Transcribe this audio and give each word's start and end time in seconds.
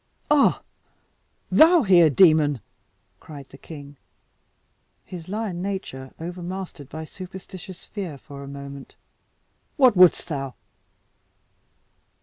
"Ah! 0.31 0.63
thou 1.51 1.83
here, 1.83 2.09
demon!" 2.09 2.59
cried 3.19 3.47
the 3.49 3.57
king, 3.59 3.97
his 5.05 5.29
lion 5.29 5.61
nature 5.61 6.11
overmastered 6.19 6.89
by 6.89 7.05
superstitious 7.05 7.85
fear 7.85 8.17
for 8.17 8.41
a 8.41 8.47
moment. 8.47 8.95
"What 9.77 9.95
wouldst 9.95 10.27
thou?" 10.27 10.55